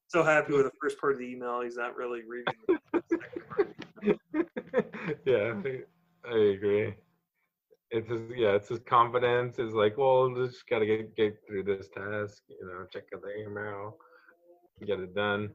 [0.08, 2.54] so happy with the first part of the email, he's not really reading
[2.92, 3.74] the second part.
[5.26, 6.94] yeah, I, I agree.
[7.90, 9.58] It's his, yeah, it's his confidence.
[9.58, 12.42] Is like, well, just gotta get get through this task.
[12.48, 13.98] You know, check out the email,
[14.84, 15.50] get it done.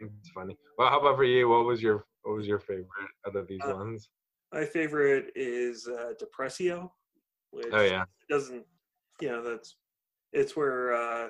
[0.00, 0.56] It's funny.
[0.78, 1.48] Well, how about for you?
[1.48, 2.86] What was your what was your favorite
[3.26, 4.08] out of these Uh, ones?
[4.52, 6.90] My favorite is uh, Depressio,
[7.50, 8.64] which Oh yeah, doesn't,
[9.20, 9.76] you know, that's
[10.32, 11.28] it's where uh,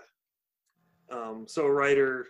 [1.11, 2.27] um, so a writer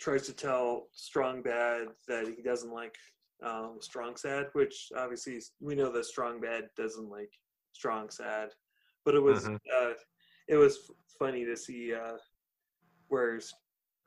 [0.00, 2.96] tries to tell Strong Bad that he doesn't like
[3.42, 7.30] um, Strong Sad, which obviously we know that Strong Bad doesn't like
[7.72, 8.50] Strong Sad,
[9.04, 9.58] but it was Mhm.
[9.76, 9.92] uh,
[10.48, 12.16] it was funny to see uh,
[13.08, 13.38] where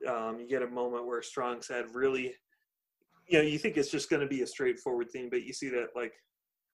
[0.07, 2.33] um, you get a moment where Strong Sad really,
[3.27, 5.69] you know, you think it's just going to be a straightforward thing, but you see
[5.69, 6.13] that like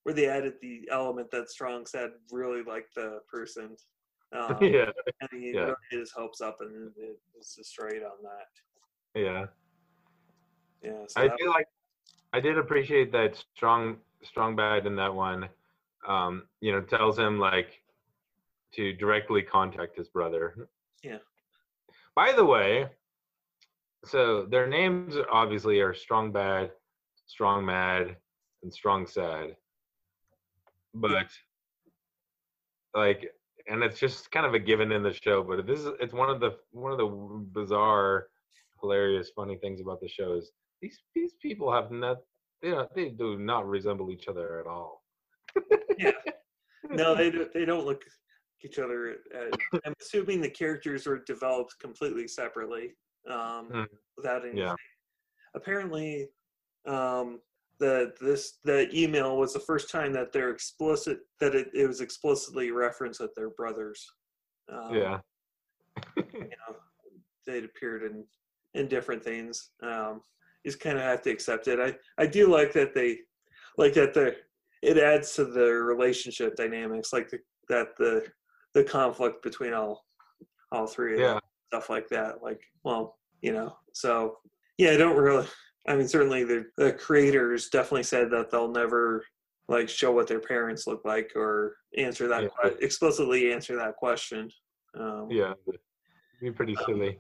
[0.04, 3.76] where they added the element that Strong Sad really liked the person.
[4.34, 4.90] Um, yeah,
[5.22, 5.62] and he Yeah.
[5.62, 9.20] really his hopes up and it was destroyed on that.
[9.20, 9.46] yeah.
[10.84, 11.68] Yeah, so I that- did like,
[12.34, 15.50] I did appreciate that strong, strong bad in that one.
[16.08, 17.84] Um, you know, tells him like
[18.74, 20.68] to directly contact his brother.
[21.04, 21.18] Yeah.
[22.16, 22.88] By the way,
[24.06, 26.72] so their names obviously are strong bad,
[27.28, 28.16] strong mad,
[28.64, 29.56] and strong sad.
[30.94, 31.28] But
[32.96, 33.32] like,
[33.68, 35.44] and it's just kind of a given in the show.
[35.44, 37.08] But this is it's one of the one of the
[37.54, 38.28] bizarre,
[38.82, 42.18] hilarious, funny things about the show is these these people have not
[42.62, 45.04] they don't, they do not resemble each other at all.
[45.98, 46.12] Yeah,
[46.90, 48.04] no, they don't, they don't look
[48.64, 49.18] each other.
[49.34, 52.92] At, I'm assuming the characters were developed completely separately,
[53.30, 53.84] um, Hmm.
[54.18, 54.60] without any.
[54.60, 54.76] Yeah.
[55.56, 56.30] Apparently,
[56.86, 57.42] um,
[57.80, 62.00] the this the email was the first time that they're explicit that it, it was
[62.02, 64.06] explicitly referenced that they're brothers.
[64.72, 65.20] Um, yeah.
[66.16, 66.76] you know,
[67.46, 68.24] they'd appeared in
[68.74, 69.72] in different things.
[69.84, 70.22] Um,
[70.64, 71.80] you just kind of have to accept it.
[71.80, 73.20] I I do like that they
[73.78, 74.36] like that the
[74.82, 78.26] it adds to the relationship dynamics, like the, that the
[78.74, 80.06] the conflict between all
[80.72, 81.40] all three of them, Yeah.
[81.72, 82.44] Stuff like that.
[82.44, 84.40] Like, well, you know, so
[84.78, 85.48] yeah, I don't really.
[85.88, 89.24] I mean, certainly the the creators definitely said that they'll never
[89.70, 92.50] like show what their parents look like or answer that Yeah.
[92.62, 94.50] que- explicitly answer that question.
[95.00, 95.54] Um, Yeah.
[96.42, 97.20] Be pretty silly.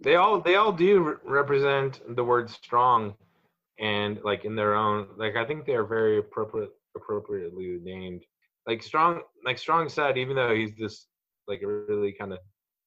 [0.00, 3.14] They all they all do re- represent the word strong,
[3.78, 8.24] and like in their own like I think they're very appropriate appropriately named.
[8.66, 11.06] Like strong like Strong Sad, even though he's this
[11.46, 12.40] like a really kind of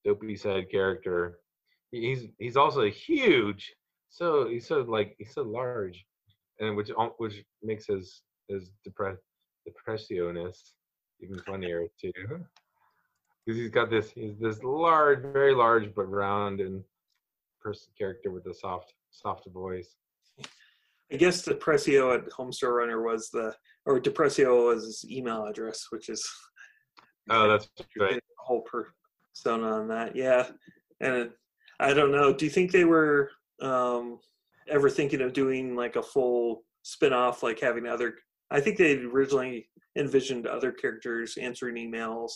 [0.05, 1.39] dopey side character,
[1.91, 3.73] he's he's also huge.
[4.09, 6.05] So he's so like he's so large,
[6.59, 9.17] and which which makes his his depress
[9.65, 10.73] depressioness
[11.21, 12.12] even funnier too.
[13.45, 16.83] Because he's got this he's this large very large but round and
[17.62, 19.95] person character with a soft soft voice.
[21.12, 23.55] I guess Depressio at Homestar Runner was the,
[23.88, 26.27] or Depressio was his email address, which is
[27.29, 28.21] oh that's right.
[28.38, 28.62] whole
[29.43, 30.15] persona on that.
[30.15, 30.47] Yeah,
[30.99, 31.32] and it,
[31.80, 32.34] I don't know.
[32.34, 34.19] Do you think they were um,
[34.67, 38.15] ever thinking of doing like a full spin-off, like having other?
[38.52, 42.32] I think they originally envisioned other characters answering emails.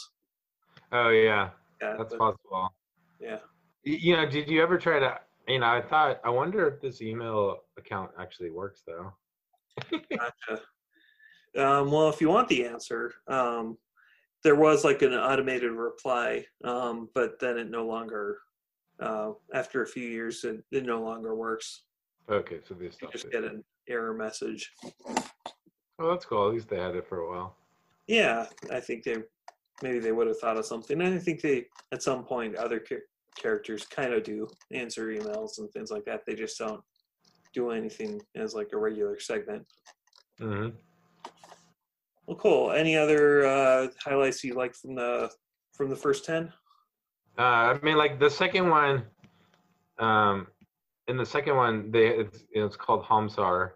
[0.91, 1.49] oh yeah
[1.81, 2.73] Yeah, that's but- possible
[3.19, 3.37] yeah.
[3.83, 7.01] You know did you ever try to you know i thought i wonder if this
[7.01, 9.13] email account actually works though
[9.91, 10.61] Gotcha.
[11.55, 13.77] Um, well, if you want the answer, um,
[14.43, 18.39] there was like an automated reply, um, but then it no longer,
[18.99, 21.83] uh, after a few years, it, it no longer works.
[22.29, 24.71] okay so they You just it get an error message.
[25.99, 27.55] oh that's cool at least they had it for a while
[28.07, 29.17] Yeah, I think they
[29.81, 31.01] maybe they would have thought of something.
[31.01, 35.57] And I think they at some point other cha- characters kind of do answer emails
[35.57, 36.21] and things like that.
[36.25, 36.81] They just don't
[37.53, 39.65] do anything as like a regular segment.
[40.39, 40.69] hmm
[42.27, 42.71] Well, cool.
[42.71, 45.29] Any other uh, highlights you like from the
[45.73, 46.53] from the first ten?
[47.37, 49.03] Uh, I mean, like the second one,
[49.99, 50.47] um,
[51.07, 53.71] in the second one, they it's, you know, it's called Homsar,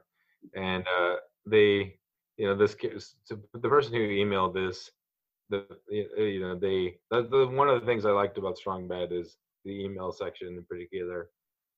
[0.56, 1.96] and uh, they,
[2.38, 2.76] you know, this
[3.30, 4.92] the person who emailed this,
[5.50, 9.12] the you know they the, the one of the things I liked about Strong Bad
[9.12, 11.30] is the email section in particular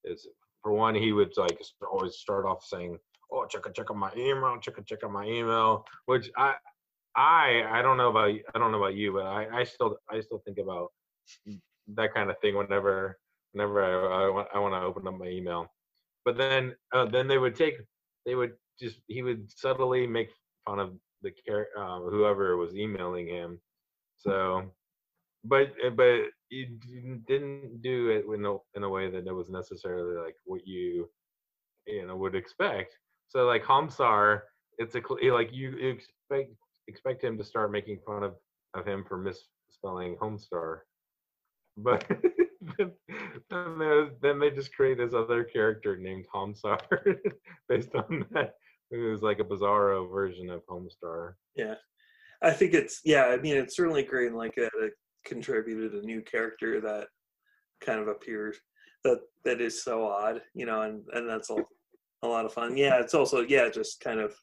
[0.03, 0.27] is
[0.61, 1.59] for one he would like
[1.91, 2.97] always start off saying
[3.31, 6.55] oh check a check on my email check a check on my email which I
[7.15, 10.19] I I don't know about I don't know about you but I I still I
[10.21, 10.91] still think about
[11.95, 13.17] that kind of thing whenever
[13.53, 15.67] whenever I, I, want, I want to open up my email.
[16.25, 17.75] But then uh, then they would take
[18.25, 20.29] they would just he would subtly make
[20.65, 23.59] fun of the char- uh, whoever was emailing him.
[24.17, 24.69] So,
[25.43, 26.77] but but you
[27.27, 31.09] didn't do it in a, in a way that it was necessarily like what you
[31.87, 32.95] you know would expect.
[33.29, 34.41] So like Homsar,
[34.77, 36.51] it's a like you expect
[36.87, 38.35] expect him to start making fun of
[38.73, 40.79] of him for misspelling Homestar
[41.83, 42.05] but
[42.77, 46.79] then, then, they just create this other character named Homsar
[47.69, 48.55] based on that.
[48.91, 51.33] It was like a bizarro version of Homestar.
[51.55, 51.75] Yeah,
[52.41, 53.25] I think it's yeah.
[53.25, 54.33] I mean, it's certainly great.
[54.33, 54.93] Like that, it
[55.25, 57.07] contributed a new character that
[57.81, 58.57] kind of appears
[59.03, 61.57] that that is so odd, you know, and and that's a,
[62.23, 62.77] a lot of fun.
[62.77, 64.33] Yeah, it's also yeah, just kind of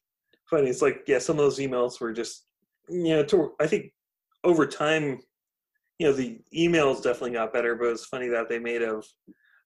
[0.49, 0.69] funny.
[0.69, 2.47] It's like yeah, some of those emails were just
[2.89, 3.93] you know, to, I think
[4.45, 5.21] over time,
[5.99, 9.07] you know, the emails definitely got better, but it's funny that they made of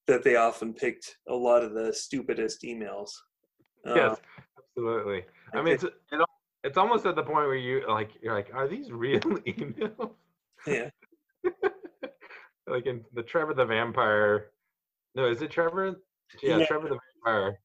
[0.06, 3.10] that they often picked a lot of the stupidest emails.
[3.86, 4.16] Uh, yes,
[4.58, 5.24] absolutely.
[5.52, 5.94] I I mean, it's it,
[6.64, 10.12] it's almost at the point where you like you're like, are these real emails?
[10.66, 10.90] yeah,
[12.66, 14.50] like in the Trevor the Vampire.
[15.14, 15.96] No, is it Trevor?
[16.42, 16.66] Yeah, Yeah.
[16.66, 17.58] Trevor the Vampire,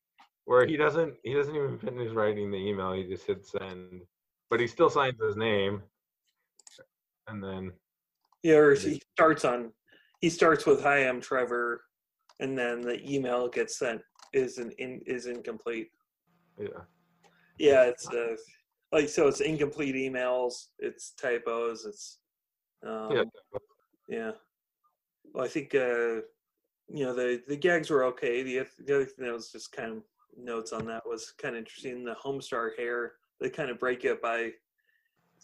[0.46, 2.94] where he doesn't he doesn't even finish writing the email.
[2.94, 4.02] He just hits send,
[4.50, 5.82] but he still signs his name,
[7.28, 7.74] and then
[8.44, 9.72] Yeah, or he starts on
[10.22, 11.82] he starts with "Hi, I'm Trevor,"
[12.40, 14.02] and then the email gets sent
[14.34, 15.90] is an in, is incomplete.
[16.60, 16.68] yeah,
[17.58, 18.36] Yeah, it's uh,
[18.92, 22.20] like so it's incomplete emails, it's typos, it's
[22.86, 23.24] um, yeah,
[24.08, 24.32] yeah.
[25.34, 26.22] Well, I think uh,
[26.88, 28.44] you know the the gags were okay.
[28.44, 30.04] The the other thing that was just kind of
[30.38, 32.04] notes on that was kind of interesting.
[32.04, 34.52] The Homestar hair they kind of break it by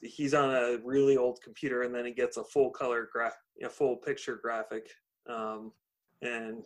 [0.02, 3.70] he's on a really old computer, and then he gets a full color graph, a
[3.70, 4.89] full picture graphic,
[5.30, 5.72] um,
[6.22, 6.64] and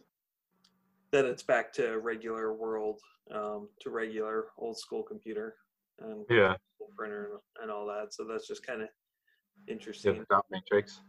[1.12, 3.00] then it's back to regular world,
[3.32, 5.56] um, to regular old school computer
[6.00, 6.56] and Yeah.
[6.96, 8.14] printer and, and all that.
[8.14, 8.90] So that's just kind of
[9.68, 10.20] Yeah, interesting.
[10.20, 11.02] the dot matrix.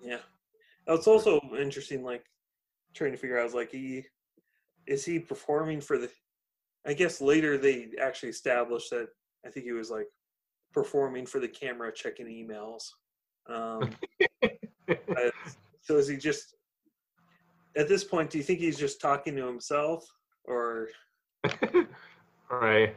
[0.00, 0.20] Yeah.
[0.86, 2.24] It's also interesting, like
[2.94, 4.04] trying to figure out, like, he
[4.86, 6.10] is he performing for the?
[6.86, 9.08] I guess later they actually established that
[9.46, 10.06] I think he was like
[10.72, 12.84] performing for the camera, checking emails.
[13.48, 13.90] Um,
[14.88, 15.32] but-
[15.84, 16.54] so is he just
[17.76, 18.30] at this point?
[18.30, 20.06] Do you think he's just talking to himself,
[20.44, 20.88] or
[22.50, 22.94] right.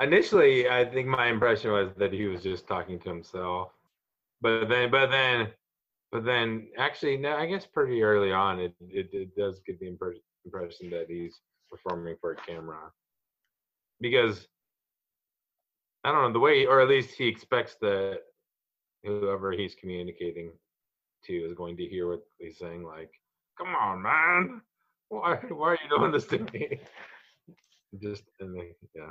[0.00, 3.70] Initially, I think my impression was that he was just talking to himself,
[4.40, 5.48] but then, but then,
[6.10, 7.36] but then, actually, no.
[7.36, 11.38] I guess pretty early on, it it, it does give the impre- impression that he's
[11.74, 12.90] performing for a camera,
[14.00, 14.46] because
[16.04, 18.18] I don't know the way, or at least he expects that
[19.02, 20.52] whoever he's communicating
[21.24, 22.84] to is going to hear what he's saying.
[22.84, 23.10] Like,
[23.58, 24.60] come on, man,
[25.08, 26.80] why why are you doing this to me?
[28.02, 29.10] Just yeah.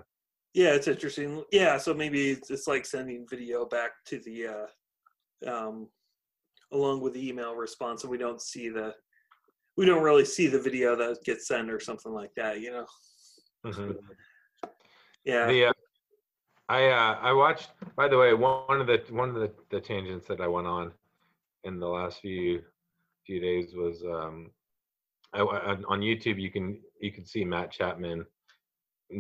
[0.54, 1.44] yeah, it's interesting.
[1.52, 5.88] Yeah, so maybe it's, it's like sending video back to the uh, um,
[6.74, 8.94] along with the email response, and we don't see the
[9.78, 12.62] we don't really see the video that gets sent or something like that.
[12.62, 12.86] You know?
[13.66, 13.98] Mhm.
[15.26, 15.48] Yeah.
[15.48, 15.74] The uh,
[16.70, 17.70] I uh, I watched.
[17.96, 20.92] By the way, one of the one of the, the tangents that I went on
[21.64, 22.62] in the last few
[23.26, 24.52] few days was um,
[25.34, 26.42] I, on on YouTube.
[26.42, 28.26] You can you can see Matt Chapman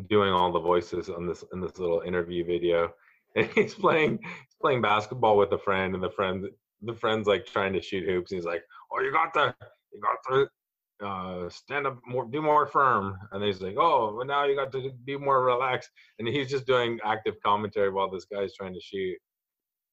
[0.10, 2.94] doing all the voices on this in this little interview video,
[3.36, 6.46] and he's playing he's playing basketball with a friend, and the friend
[6.82, 8.32] the friend's like trying to shoot hoops.
[8.32, 9.54] And he's like, "Oh, you got the
[9.94, 13.18] you got the uh, stand up more, be more firm.
[13.32, 15.90] And he's like, oh, well, now you got to be more relaxed.
[16.20, 19.18] And he's just doing active commentary while this guy's trying to shoot.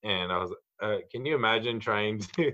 [0.04, 2.52] And I was, uh, can you imagine trying to,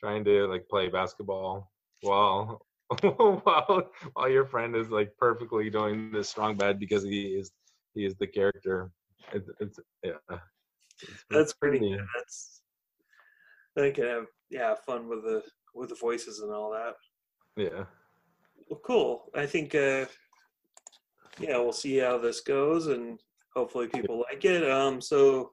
[0.00, 1.70] trying to like play basketball
[2.02, 2.60] while,
[3.02, 7.50] while, while your friend is like perfectly doing this strong bad because he is,
[7.94, 8.90] he is the character.
[9.32, 10.38] It's, it's yeah.
[11.02, 11.96] It's That's pretty.
[12.14, 12.62] That's
[13.74, 15.42] they can have yeah fun with the
[15.74, 16.94] with the voices and all that.
[17.56, 17.84] Yeah.
[18.68, 19.30] Well, cool.
[19.34, 20.06] I think uh,
[21.38, 23.18] yeah, we'll see how this goes, and
[23.54, 24.68] hopefully people like it.
[24.70, 25.52] Um, so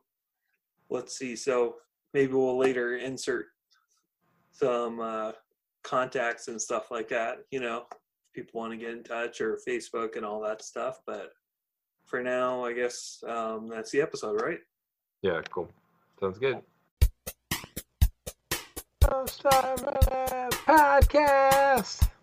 [0.90, 1.36] let's see.
[1.36, 1.76] So
[2.14, 3.48] maybe we'll later insert
[4.52, 5.32] some uh,
[5.84, 7.40] contacts and stuff like that.
[7.52, 7.98] You know, if
[8.34, 11.00] people want to get in touch or Facebook and all that stuff.
[11.06, 11.32] But
[12.06, 14.60] for now, I guess um, that's the episode, right?
[15.22, 15.42] Yeah.
[15.50, 15.70] Cool.
[16.20, 16.62] Sounds good.
[19.28, 19.76] Star
[20.66, 22.19] Podcast.